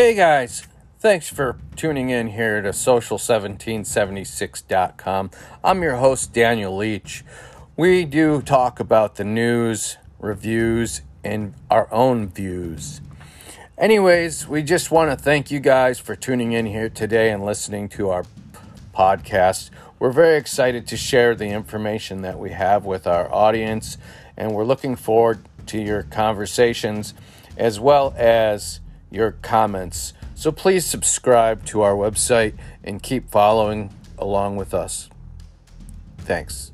[0.00, 0.66] Hey guys,
[0.98, 5.30] thanks for tuning in here to social1776.com.
[5.62, 7.22] I'm your host, Daniel Leach.
[7.76, 13.02] We do talk about the news, reviews, and our own views.
[13.76, 17.90] Anyways, we just want to thank you guys for tuning in here today and listening
[17.90, 18.24] to our
[18.94, 19.68] podcast.
[19.98, 23.98] We're very excited to share the information that we have with our audience,
[24.34, 27.12] and we're looking forward to your conversations
[27.58, 28.80] as well as
[29.10, 30.12] your comments.
[30.34, 35.08] So please subscribe to our website and keep following along with us.
[36.18, 36.72] Thanks.